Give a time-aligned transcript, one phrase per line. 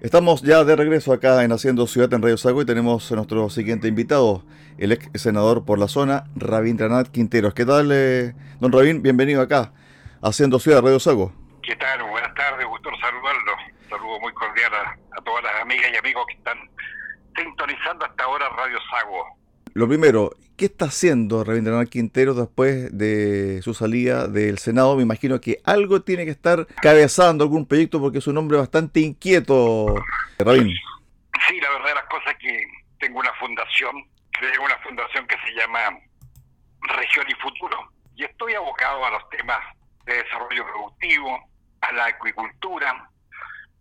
[0.00, 3.50] Estamos ya de regreso acá en Haciendo Ciudad en Radio Sago y tenemos a nuestro
[3.50, 4.42] siguiente invitado,
[4.78, 7.52] el ex senador por la zona, Rabindranath Quinteros.
[7.52, 9.02] ¿Qué tal, eh, don Rabin?
[9.02, 9.74] Bienvenido acá,
[10.22, 11.34] Haciendo Ciudad Radio Sago.
[11.62, 12.02] ¿Qué tal?
[12.04, 13.52] Buenas tardes, gusto saludarlo.
[13.90, 16.58] saludo muy cordial a, todas las amigas y amigos que están
[17.36, 19.39] sintonizando hasta ahora Radio Sago.
[19.72, 24.96] Lo primero, ¿qué está haciendo Rabindranath Quintero después de su salida del Senado?
[24.96, 29.00] Me imagino que algo tiene que estar cabezando algún proyecto porque es un hombre bastante
[29.00, 29.94] inquieto,
[30.38, 30.74] Rabin.
[31.48, 32.64] Sí, la verdad las cosas es que
[32.98, 35.78] tengo una fundación, creo una fundación que se llama
[36.96, 37.78] Región y Futuro.
[38.16, 39.60] Y estoy abocado a los temas
[40.04, 41.38] de desarrollo productivo,
[41.80, 43.08] a la acuicultura,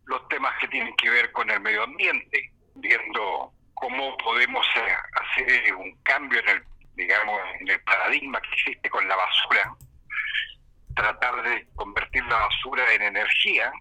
[0.05, 5.75] los temas que tienen que ver con el medio ambiente, viendo cómo podemos eh, hacer
[5.75, 6.63] un cambio en el,
[6.95, 9.75] digamos, en el paradigma que existe con la basura,
[10.95, 13.71] tratar de convertir la basura en energía,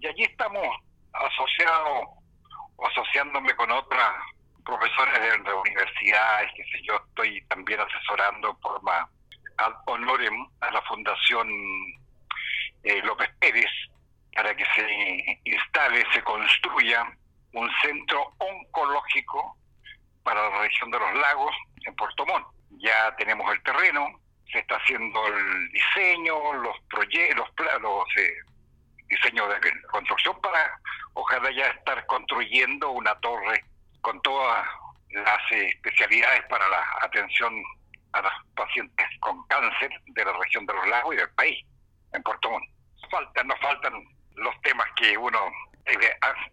[0.00, 0.66] y allí estamos
[1.12, 2.08] asociados
[2.76, 4.12] o asociándome con otras
[4.64, 9.08] profesores de, universidades, que sé yo, estoy también asesorando por forma
[9.56, 11.48] ad honorem a la Fundación
[12.84, 13.70] eh, López Pérez
[14.34, 17.04] para que se instale, se construya
[17.52, 19.56] un centro oncológico
[20.22, 21.54] para la región de los lagos
[21.86, 22.46] en Puerto Montt.
[22.78, 24.20] Ya tenemos el terreno,
[24.52, 27.48] se está haciendo el diseño, los proyectos,
[27.80, 28.34] los, eh,
[29.08, 30.78] diseños de construcción para
[31.14, 33.64] ojalá ya estar construyendo una torre
[34.02, 34.66] con todas
[35.10, 37.54] las especialidades para la atención
[38.12, 41.64] a los pacientes con cáncer de la región de los lagos y del país,
[42.12, 42.64] en Puerto Montt.
[43.10, 43.92] Faltan, nos faltan
[44.34, 45.38] los temas que uno,
[45.86, 45.96] eh,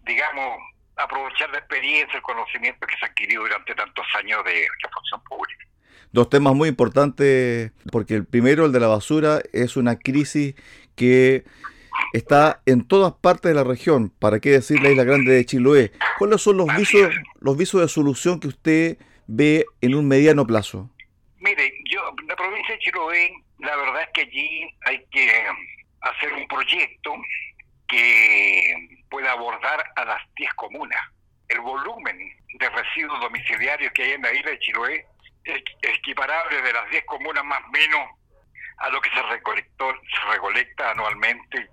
[0.03, 0.57] digamos,
[0.97, 5.21] aprovechar la experiencia, el conocimiento que se ha adquirido durante tantos años de la función
[5.23, 5.65] pública.
[6.11, 10.55] Dos temas muy importantes, porque el primero, el de la basura, es una crisis
[10.95, 11.43] que
[12.13, 14.09] está en todas partes de la región.
[14.09, 15.91] ¿Para qué decir la isla grande de Chiloé?
[16.17, 20.89] ¿Cuáles son los visos, los visos de solución que usted ve en un mediano plazo?
[21.39, 25.29] Mire, yo, la provincia de Chiloé, la verdad es que allí hay que
[26.01, 27.13] hacer un proyecto
[27.87, 31.01] que pueda abordar a las 10 comunas.
[31.47, 32.17] El volumen
[32.59, 35.05] de residuos domiciliarios que hay en la isla de Chiloé
[35.43, 38.09] es equiparable de las 10 comunas más o menos
[38.77, 41.69] a lo que se, recolectó, se recolecta anualmente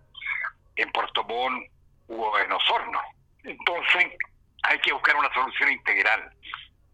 [0.77, 1.67] en Puerto Montt
[2.09, 3.01] o en Osorno.
[3.45, 4.13] Entonces
[4.63, 6.33] hay que buscar una solución integral.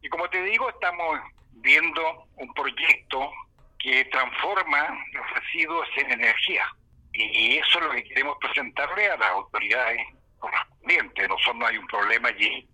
[0.01, 1.21] Y como te digo, estamos
[1.53, 3.31] viendo un proyecto
[3.79, 6.67] que transforma los residuos en energía.
[7.13, 10.01] Y eso es lo que queremos presentarle a las autoridades
[10.39, 11.29] correspondientes.
[11.29, 12.69] Nosotros no hay un problema allí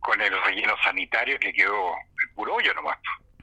[0.00, 2.98] con el relleno sanitario que quedó el puro hoyo nomás.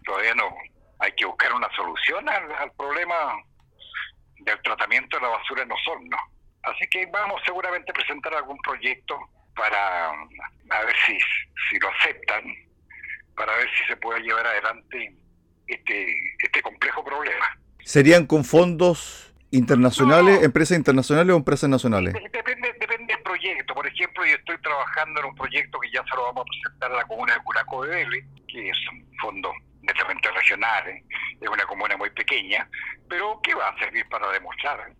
[0.06, 0.54] Todavía no
[1.00, 3.16] hay que buscar una solución al, problema
[4.40, 6.20] del tratamiento de la basura en los hornos.
[6.64, 9.18] Así que vamos seguramente a presentar algún proyecto
[9.56, 11.18] para a ver si,
[11.70, 12.44] si lo aceptan,
[13.36, 15.14] para ver si se puede llevar adelante
[15.68, 17.58] este, este complejo problema.
[17.84, 22.14] ¿Serían con fondos internacionales, empresas internacionales o empresas nacionales?
[22.14, 22.53] Depende,
[23.66, 26.92] Por ejemplo, yo estoy trabajando en un proyecto que ya se lo vamos a presentar
[26.92, 31.02] a la comuna de Curaco de Vélez, que es un fondo netamente regional,
[31.40, 32.68] es una comuna muy pequeña,
[33.10, 34.92] pero que va a servir para demostrar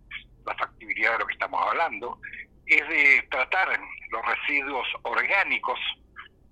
[0.44, 2.18] la factibilidad de lo que estamos hablando,
[2.66, 3.78] es de tratar
[4.10, 5.78] los residuos orgánicos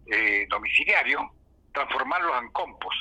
[0.06, 1.22] eh, domiciliarios,
[1.72, 2.98] transformarlos en compost.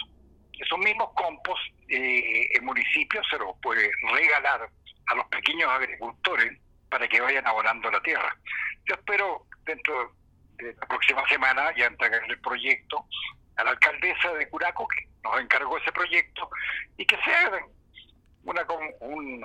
[0.59, 4.69] Esos mismos compost eh, el municipio se los puede regalar
[5.07, 6.57] a los pequeños agricultores
[6.89, 8.35] para que vayan abonando la tierra.
[8.86, 10.14] Yo espero dentro
[10.58, 13.06] de la próxima semana ya entregar el proyecto
[13.58, 16.50] a la alcaldesa de Curaco, que nos encargó ese proyecto,
[16.97, 17.52] y que sea
[18.44, 18.66] una,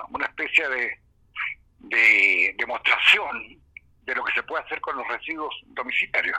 [0.09, 0.99] una especie de,
[1.79, 3.59] de demostración
[4.03, 6.37] de lo que se puede hacer con los residuos domiciliarios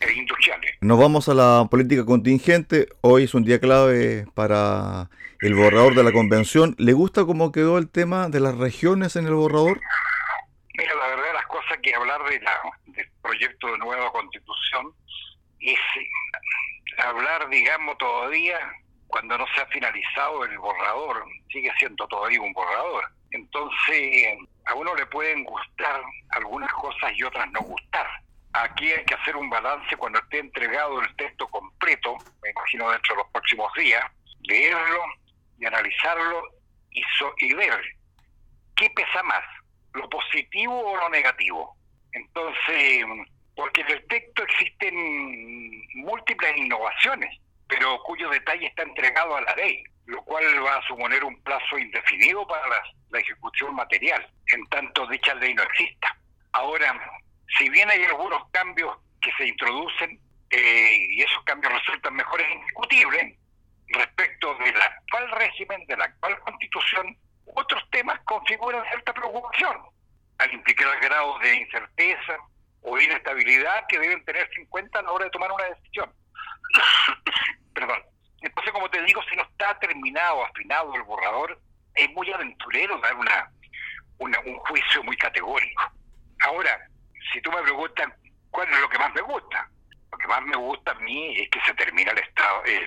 [0.00, 0.72] e industriales.
[0.80, 2.88] Nos vamos a la política contingente.
[3.00, 5.10] Hoy es un día clave para
[5.40, 6.74] el borrador de la convención.
[6.78, 9.80] ¿Le gusta cómo quedó el tema de las regiones en el borrador?
[10.74, 11.16] Mira, la
[11.48, 14.92] cosas que hablar de la, del proyecto de nueva constitución
[15.60, 16.08] es eh,
[16.98, 18.58] hablar, digamos, todavía
[19.08, 23.10] cuando no se ha finalizado el borrador, sigue siendo todavía un borrador.
[23.30, 28.06] Entonces, a uno le pueden gustar algunas cosas y otras no gustar.
[28.52, 33.14] Aquí hay que hacer un balance cuando esté entregado el texto completo, me imagino dentro
[33.16, 34.04] de los próximos días,
[34.42, 35.00] leerlo
[35.58, 36.42] y analizarlo
[36.90, 37.02] y,
[37.38, 37.80] y ver
[38.76, 39.44] qué pesa más,
[39.94, 41.76] lo positivo o lo negativo.
[42.12, 43.04] Entonces,
[43.54, 49.82] porque en el texto existen múltiples innovaciones, pero cuyo detalle está entregado a la ley,
[50.06, 55.34] lo cual va a suponer un plazo indefinido para la, ejecución material, en tanto dicha
[55.34, 56.16] ley no exista.
[56.52, 56.98] Ahora,
[57.58, 60.20] si bien hay algunos cambios que se introducen
[60.50, 63.38] eh, y esos cambios resultan mejores e indiscutibles
[63.88, 67.16] respecto del actual régimen, de la actual constitución,
[67.54, 69.76] otros temas configuran cierta preocupación
[70.38, 72.38] al implicar grados de incerteza
[72.82, 76.12] o inestabilidad que deben tener en cuenta a la hora de tomar una decisión.
[77.74, 78.02] Perdón.
[78.40, 81.60] Entonces, como te digo, si no está terminado, afinado el borrador,
[81.94, 83.50] es muy aventurero dar una,
[84.18, 85.82] un juicio muy categórico.
[86.40, 86.78] Ahora,
[87.32, 88.08] si tú me preguntas
[88.50, 89.68] cuál es lo que más me gusta,
[90.12, 92.84] lo que más me gusta a mí es que se termina el estado el,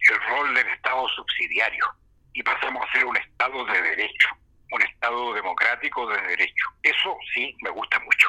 [0.00, 1.84] el rol del Estado subsidiario
[2.32, 4.28] y pasamos a ser un Estado de derecho,
[4.70, 5.34] un Estado
[6.06, 6.66] de derecho.
[6.82, 8.28] Eso sí me gusta mucho.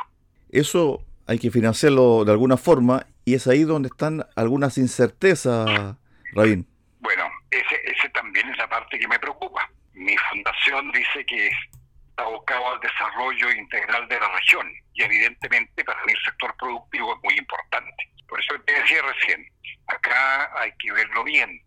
[0.49, 5.95] Eso hay que financiarlo de alguna forma y es ahí donde están algunas incertezas,
[6.33, 6.67] Rabín.
[6.99, 9.69] Bueno, ese, ese también es la parte que me preocupa.
[9.93, 16.03] Mi fundación dice que está abocado al desarrollo integral de la región y evidentemente para
[16.05, 18.09] mí el sector productivo es muy importante.
[18.27, 19.45] Por eso te decía recién,
[19.87, 21.61] acá hay que verlo bien,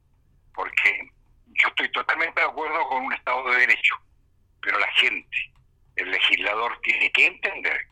[0.55, 1.11] porque
[1.47, 3.95] yo estoy totalmente de acuerdo con un Estado de Derecho,
[4.61, 5.52] pero la gente,
[6.03, 7.87] el legislador tiene que entender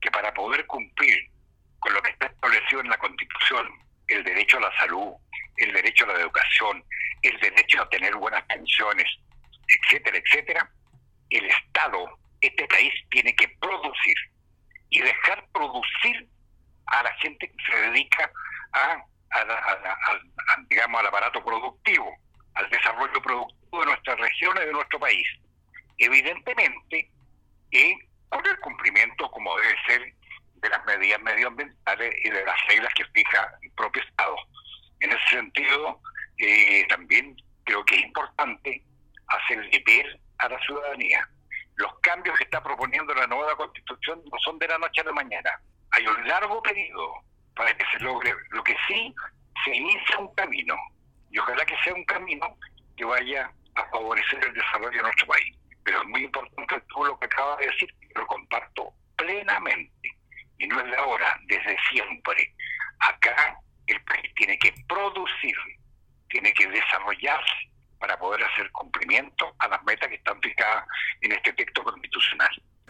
[0.00, 1.30] que para poder cumplir
[1.80, 3.68] con lo que está establecido en la Constitución,
[4.08, 5.12] el derecho a la salud,
[5.56, 6.84] el derecho a la educación,
[7.22, 9.06] el derecho a tener buenas pensiones,
[9.66, 10.70] etcétera, etcétera,
[11.30, 14.16] el Estado, este país, tiene que producir
[14.90, 16.28] y dejar producir
[16.86, 18.30] a la gente que se dedica
[18.72, 19.04] a,
[20.68, 22.16] digamos, al aparato productivo,
[22.54, 25.26] al desarrollo productivo de nuestras regiones, de nuestro país.
[25.98, 27.10] Evidentemente,
[27.70, 27.98] y
[28.28, 30.14] con el cumplimiento, como debe ser,
[30.56, 34.36] de las medidas medioambientales y de las reglas que fija el propio Estado.
[35.00, 36.00] En ese sentido,
[36.38, 38.82] eh, también creo que es importante
[39.28, 41.28] hacer ver a la ciudadanía.
[41.76, 45.12] Los cambios que está proponiendo la nueva constitución no son de la noche a la
[45.12, 45.50] mañana.
[45.92, 47.12] Hay un largo periodo
[47.54, 48.34] para que se logre.
[48.50, 49.14] Lo que sí,
[49.64, 50.74] se inicia un camino.
[51.30, 52.56] Y ojalá que sea un camino
[52.96, 55.57] que vaya a favorecer el desarrollo de nuestro país.
[55.88, 60.10] Pero es muy importante todo lo que acaba de decir, lo comparto plenamente.
[60.58, 62.54] Y no es de ahora, desde siempre.
[62.98, 65.56] Acá el país tiene que producir,
[66.28, 70.84] tiene que desarrollarse para poder hacer cumplimiento a las metas que están fijadas
[71.22, 71.82] en este texto.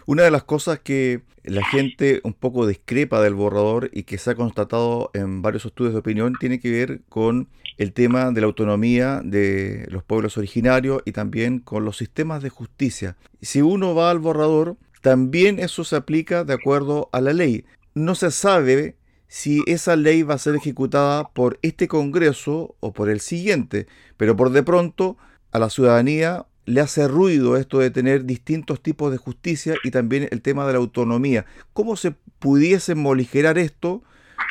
[0.08, 4.30] Una de las cosas que la gente un poco discrepa del borrador y que se
[4.30, 8.46] ha constatado en varios estudios de opinión tiene que ver con el tema de la
[8.46, 13.18] autonomía de los pueblos originarios y también con los sistemas de justicia.
[13.42, 17.66] Si uno va al borrador, también eso se aplica de acuerdo a la ley.
[17.92, 18.96] No se sabe
[19.26, 24.34] si esa ley va a ser ejecutada por este Congreso o por el siguiente, pero
[24.36, 25.18] por de pronto
[25.52, 30.28] a la ciudadanía le hace ruido esto de tener distintos tipos de justicia y también
[30.30, 31.46] el tema de la autonomía.
[31.72, 34.02] ¿Cómo se pudiese moligerar esto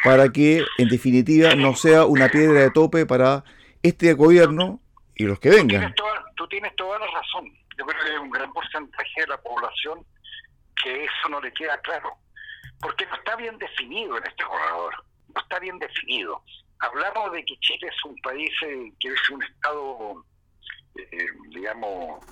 [0.04, 3.44] para que en definitiva no sea una piedra de tope para
[3.84, 4.82] este gobierno
[5.16, 5.94] y los que vengan?
[6.36, 7.52] Tú tienes toda, la razón.
[7.78, 10.00] Yo creo que hay un gran porcentaje de la población
[10.84, 12.10] que eso no le queda claro,
[12.80, 14.94] porque no está bien definido en este corredor,
[15.34, 16.44] no está bien definido.
[16.80, 20.24] Hablamos de que Chile es un país eh, que es un Estado
[20.98, 22.24] eh, digamos,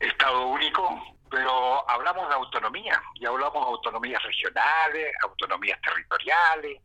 [0.00, 6.80] Estado único, pero hablamos de autonomía y hablamos de autonomías regionales, autonomías territoriales,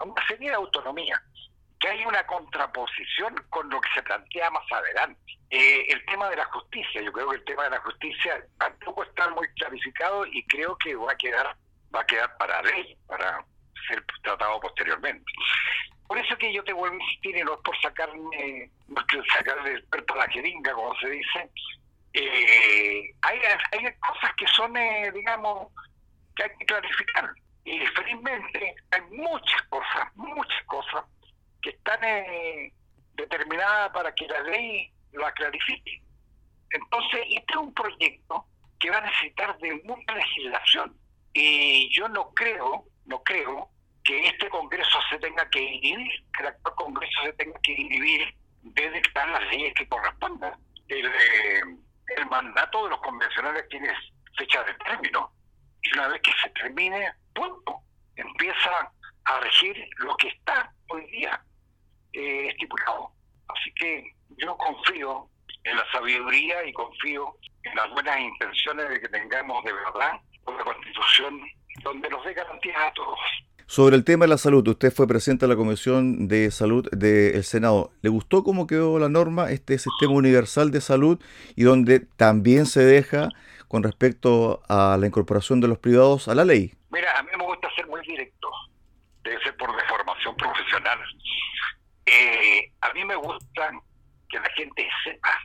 [0.00, 1.20] una serie de autonomías,
[1.78, 5.20] que hay una contraposición con lo que se plantea más adelante.
[5.50, 9.04] Eh, el tema de la justicia, yo creo que el tema de la justicia tampoco
[9.04, 11.56] está muy clarificado y creo que va a quedar
[11.94, 13.44] va a quedar para ley, para
[13.88, 15.24] ser tratado posteriormente.
[16.08, 19.32] Por eso que yo te vuelvo a insistir, y no es por sacarme, no es
[19.32, 21.50] sacarle el a la jeringa, como se dice,
[22.14, 23.38] eh, hay,
[23.72, 25.68] hay cosas que son, eh, digamos,
[26.34, 27.30] que hay que clarificar.
[27.64, 31.04] Y felizmente hay muchas cosas, muchas cosas
[31.60, 32.72] que están eh,
[33.12, 36.00] determinadas para que la ley lo clarifique.
[36.70, 38.46] Entonces, este es un proyecto
[38.80, 40.96] que va a necesitar de mucha legislación.
[41.34, 43.68] Y yo no creo, no creo
[44.08, 48.34] que este Congreso se tenga que inhibir, que el actual Congreso se tenga que inhibir
[48.62, 50.54] de dictar las leyes que correspondan.
[50.88, 51.60] El, eh,
[52.16, 53.92] el mandato de los convencionales tiene
[54.38, 55.30] fecha de término.
[55.82, 57.82] Y una vez que se termine, punto,
[58.16, 58.90] empieza
[59.24, 61.42] a regir lo que está hoy día
[62.14, 63.12] eh, estipulado.
[63.48, 65.28] Así que yo confío
[65.64, 70.64] en la sabiduría y confío en las buenas intenciones de que tengamos de verdad una
[70.64, 71.42] constitución
[71.82, 73.20] donde nos dé garantías a todos.
[73.70, 77.44] Sobre el tema de la salud, usted fue presidente de la Comisión de Salud del
[77.44, 77.90] Senado.
[78.00, 81.22] ¿Le gustó cómo quedó la norma, este sistema universal de salud,
[81.54, 83.28] y donde también se deja
[83.68, 86.72] con respecto a la incorporación de los privados a la ley?
[86.88, 88.48] Mira, a mí me gusta ser muy directo,
[89.22, 90.98] debe ser por deformación profesional.
[92.06, 93.70] Eh, a mí me gusta
[94.30, 95.38] que la gente sepa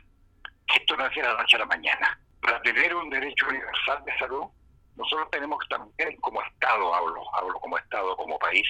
[0.66, 2.18] que esto no es de la noche a la mañana.
[2.40, 4.44] Para tener un derecho universal de salud,
[4.96, 8.66] nosotros tenemos que también, como Estado, hablo, hablo como Estado, como país,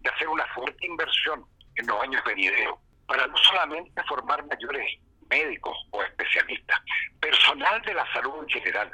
[0.00, 1.44] de hacer una fuerte inversión
[1.74, 6.80] en los años venideros para no solamente formar mayores médicos o especialistas,
[7.20, 8.90] personal de la salud en general,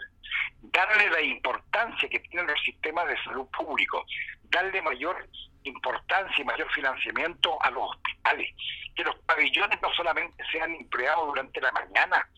[0.62, 4.04] darle la importancia que tienen los sistemas de salud público,
[4.44, 5.28] darle mayor
[5.64, 8.48] importancia y mayor financiamiento a los hospitales,
[8.94, 12.28] que los pabellones no solamente sean empleados durante la mañana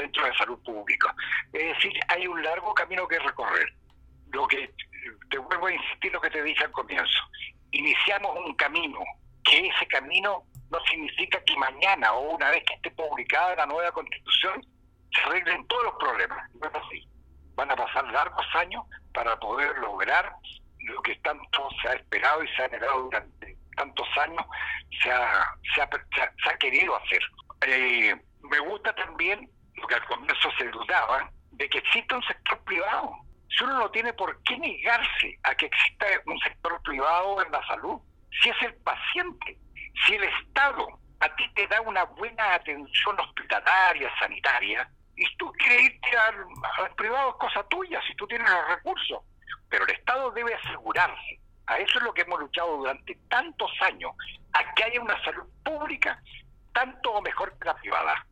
[0.00, 1.14] centros de salud pública.
[1.52, 3.72] Es decir, hay un largo camino que recorrer.
[4.32, 4.72] Lo que
[5.30, 7.20] te vuelvo a insistir lo que te dije al comienzo.
[7.72, 9.00] Iniciamos un camino,
[9.44, 13.90] que ese camino no significa que mañana o una vez que esté publicada la nueva
[13.92, 14.64] constitución
[15.12, 16.50] se arreglen todos los problemas.
[16.54, 17.08] No es así.
[17.54, 20.32] Van a pasar largos años para poder lograr
[20.78, 24.44] lo que tanto se ha esperado y se ha generado durante tantos años,
[25.02, 27.20] se ha, se ha, querido hacer.
[27.66, 29.50] Eh, me gusta también
[29.90, 33.12] que al comienzo se dudaba, de que exista un sector privado.
[33.48, 37.66] Si uno no tiene por qué negarse a que exista un sector privado en la
[37.66, 38.00] salud,
[38.40, 39.58] si es el paciente,
[40.06, 40.86] si el Estado
[41.18, 46.46] a ti te da una buena atención hospitalaria, sanitaria, y tú quieres irte al,
[46.78, 49.20] al privado es cosa tuya, si tú tienes los recursos
[49.68, 54.12] pero el Estado debe asegurarse, a eso es lo que hemos luchado durante tantos años,
[54.52, 56.20] a que haya una salud pública
[56.74, 58.26] tanto o mejor que la privada.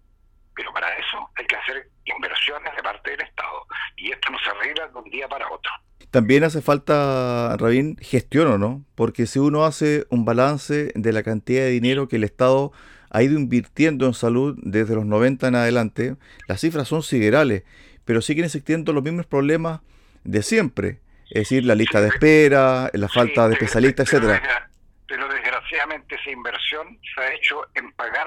[0.58, 4.50] Pero para eso hay que hacer inversiones de parte del Estado y esto no se
[4.50, 5.70] arregla de un día para otro.
[6.10, 11.22] También hace falta, Rabín, gestión o no, porque si uno hace un balance de la
[11.22, 12.72] cantidad de dinero que el Estado
[13.10, 16.16] ha ido invirtiendo en salud desde los 90 en adelante,
[16.48, 17.62] las cifras son siderales,
[18.04, 19.80] pero siguen existiendo los mismos problemas
[20.24, 21.00] de siempre
[21.30, 24.70] es decir, la lista de espera, la falta de especialistas, etcétera.
[25.06, 28.26] Pero desgraciadamente esa inversión se ha hecho en pagar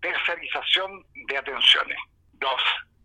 [0.00, 1.98] tercerización de atenciones.
[2.34, 2.62] Dos,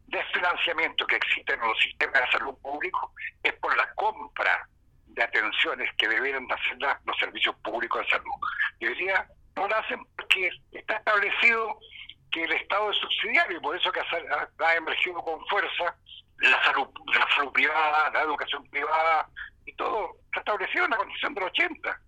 [0.08, 3.14] desfinanciamiento que existe en los sistemas de salud público
[3.44, 4.68] es por la compra
[5.08, 8.34] de atenciones que deberían hacer los servicios públicos de salud.
[8.80, 11.78] Y hoy día no lo hacen porque está establecido
[12.32, 15.96] que el Estado es subsidiario y por eso que ha, emergido con fuerza
[16.40, 19.30] la salud, la salud privada, la educación privada
[19.66, 22.02] y todo está establecido en la Constitución del 80.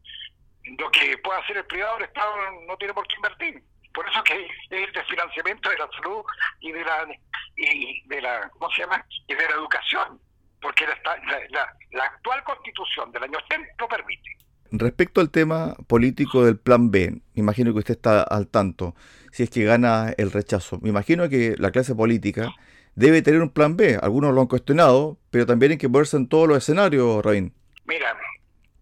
[0.79, 2.35] Lo que puede hacer el privado, el Estado
[2.67, 3.63] no tiene por qué invertir.
[3.95, 6.23] Por eso que es el desfinanciamiento de la salud
[6.59, 7.07] y de la,
[7.55, 9.03] y de la ¿cómo se llama?
[9.27, 10.19] y de la educación,
[10.61, 14.29] porque la, la, actual Constitución del año 80 lo permite.
[14.71, 18.95] Respecto al tema político del Plan B, me imagino que usted está al tanto,
[19.31, 20.79] si es que gana el rechazo.
[20.81, 22.51] Me imagino que la clase política
[22.95, 23.97] debe tener un plan B.
[24.01, 27.53] Algunos lo han cuestionado, pero también hay que ponerse en todos los escenarios, Raín.
[27.85, 28.17] Mira,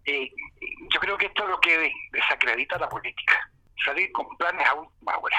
[0.06, 0.30] eh,
[0.92, 3.50] yo creo que esto es lo que desacredita la política.
[3.84, 5.36] Salir con planes a última hora.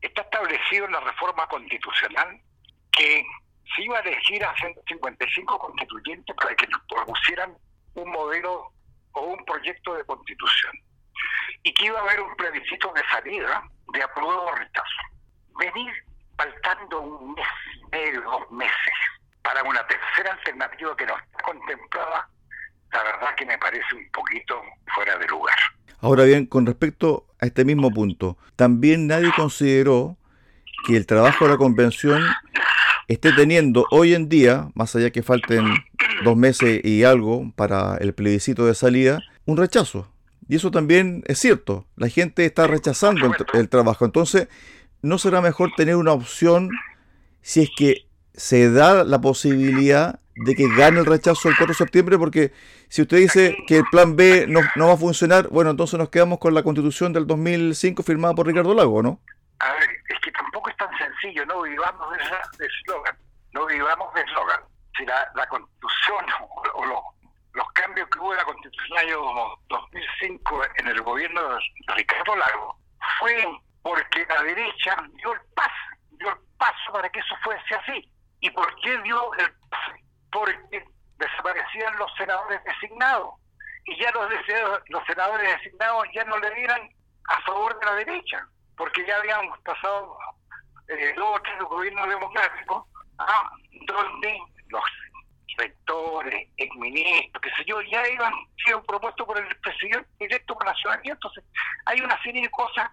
[0.00, 2.40] Está establecido en la reforma constitucional
[2.90, 3.24] que
[3.74, 7.56] se iba a elegir a 155 constituyentes para que nos propusieran
[7.94, 8.72] un modelo
[9.12, 10.72] o un proyecto de constitución.
[11.62, 15.02] Y que iba a haber un plebiscito de salida de apruebo o rechazo.
[15.58, 15.92] Venir
[16.36, 17.46] faltando un mes
[17.92, 18.94] y dos meses,
[19.42, 22.28] para una tercera alternativa que no está contemplada,
[22.92, 24.62] la verdad que me parece un poquito
[24.94, 25.56] fuera de lugar.
[26.00, 30.16] Ahora bien, con respecto a este mismo punto, también nadie consideró
[30.86, 32.22] que el trabajo de la convención
[33.08, 35.66] esté teniendo hoy en día, más allá que falten
[36.24, 40.08] dos meses y algo para el plebiscito de salida, un rechazo.
[40.48, 44.04] Y eso también es cierto, la gente está rechazando el, el trabajo.
[44.04, 44.46] Entonces,
[45.02, 46.70] ¿no será mejor tener una opción
[47.40, 51.74] si es que se da la posibilidad de que gane el rechazo el 4 de
[51.74, 52.18] septiembre?
[52.18, 52.52] Porque
[52.88, 56.08] si usted dice que el plan B no, no va a funcionar, bueno, entonces nos
[56.08, 59.20] quedamos con la constitución del 2005 firmada por Ricardo Lago, ¿no?
[59.60, 62.08] A ver, es que tampoco es tan sencillo, no vivamos
[62.58, 63.16] de eslogan,
[63.52, 64.60] no vivamos de eslogan.
[64.96, 66.26] Si la, la constitución
[66.74, 67.14] o,
[67.54, 69.20] los cambios que hubo en la constitución del año
[69.68, 71.58] 2005 en el gobierno de
[71.94, 72.76] Ricardo Lago
[73.18, 73.46] fue
[73.82, 75.70] porque la derecha dio el paso,
[76.18, 78.08] dio el paso para que eso fuese así.
[78.40, 79.81] ¿Y por qué dio el paso?
[80.32, 80.84] Porque
[81.18, 83.34] desaparecían los senadores designados.
[83.84, 84.28] Y ya los,
[84.88, 86.88] los senadores designados ya no le dieran
[87.28, 88.46] a favor de la derecha,
[88.76, 90.16] porque ya habíamos pasado
[90.88, 92.84] eh, dos o tres gobiernos democráticos,
[93.18, 93.50] ah,
[93.86, 94.82] donde los
[95.58, 98.32] rectores, exministros, qué sé yo, ya iban
[98.64, 101.12] sido propuestos por el presidente directo por la ciudadanía.
[101.12, 101.44] Entonces,
[101.86, 102.90] hay una serie de cosas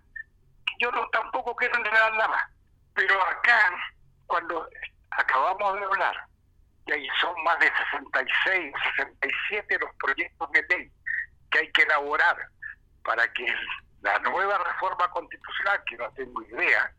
[0.80, 2.44] yo no tampoco quiero nada más.
[2.94, 3.72] Pero acá,
[4.28, 4.68] cuando
[5.12, 6.29] acabamos de hablar
[6.90, 10.92] y ahí son más de 66 o 67 los proyectos de ley
[11.52, 12.38] que hay que elaborar
[13.04, 13.46] para que
[14.02, 16.92] la nueva reforma constitucional, que no tengo idea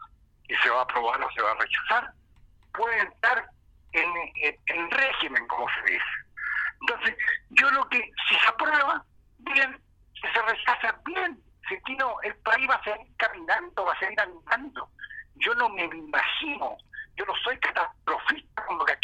[0.46, 2.12] si se va a aprobar o se va a rechazar,
[2.72, 3.48] pueda estar
[3.92, 4.12] en,
[4.66, 6.04] en, régimen, como se dice.
[6.82, 7.16] Entonces,
[7.50, 9.04] yo lo que, si se aprueba,
[9.38, 9.80] bien,
[10.14, 14.20] si se rechaza, bien, si no, el país va a seguir caminando, va a seguir
[14.20, 14.88] andando.
[15.36, 16.76] Yo no me imagino,
[17.16, 17.68] yo no soy que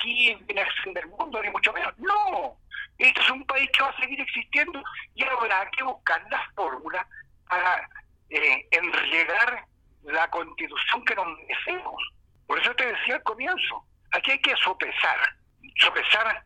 [0.07, 1.93] aquí viene el del mundo, ni mucho menos.
[1.99, 2.57] No,
[2.99, 4.83] este es un país que va a seguir existiendo
[5.15, 7.07] y habrá que buscar la fórmula
[7.49, 7.89] para
[8.31, 9.65] eh, enredar
[10.05, 12.03] la constitución que nos merecemos.
[12.47, 15.19] Por eso te decía al comienzo, aquí hay que sopesar,
[15.81, 16.45] sopesar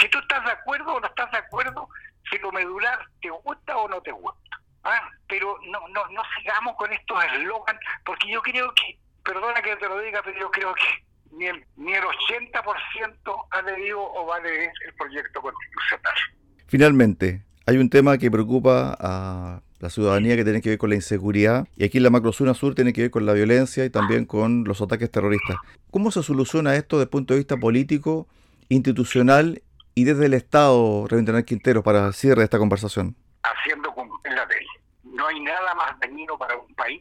[0.00, 1.88] si tú estás de acuerdo o no estás de acuerdo,
[2.30, 4.60] si lo medular te gusta o no te gusta.
[4.84, 5.10] ¿ah?
[5.28, 9.88] Pero no, no, no sigamos con estos eslogans, porque yo creo que, perdona que te
[9.88, 14.36] lo diga, pero yo creo que ni el, ni el 80% ha adherido o va
[14.36, 16.14] a adherir el proyecto constitucional.
[16.66, 20.96] Finalmente, hay un tema que preocupa a la ciudadanía que tiene que ver con la
[20.96, 24.24] inseguridad y aquí en la macrozona sur tiene que ver con la violencia y también
[24.24, 25.56] con los ataques terroristas.
[25.90, 28.26] ¿Cómo se soluciona esto desde el punto de vista político,
[28.68, 29.62] institucional
[29.94, 33.16] y desde el Estado, Reventanal Quintero, para el cierre de esta conversación?
[33.42, 34.66] Haciendo cumplir la ley.
[35.04, 37.00] No hay nada más dañino para un país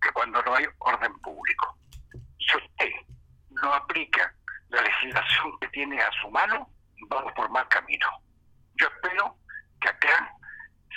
[0.00, 1.76] que cuando no hay orden público.
[3.94, 4.34] No aplica
[4.70, 6.68] la legislación que tiene a su mano,
[7.08, 8.06] vamos por mal camino.
[8.74, 9.36] Yo espero
[9.80, 10.32] que acá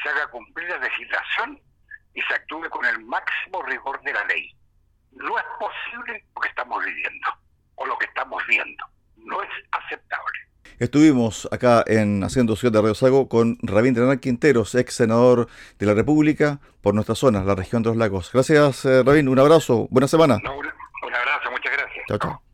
[0.02, 1.62] se haga cumplir la legislación
[2.16, 4.50] y se actúe con el máximo rigor de la ley.
[5.12, 7.28] No es posible lo que estamos viviendo
[7.76, 8.84] o lo que estamos viendo.
[9.18, 10.40] No es aceptable.
[10.80, 15.94] Estuvimos acá en Haciendo Ciudad de Río Sago con Rabín Quinteros, ex senador de la
[15.94, 18.32] República por nuestra zona, la región de los lagos.
[18.34, 19.28] Gracias, eh, Rabín.
[19.28, 19.88] Un abrazo.
[19.92, 20.38] Buena semana.
[20.38, 21.52] un, un abrazo.
[21.52, 22.06] Muchas gracias.
[22.08, 22.47] Chao, chao.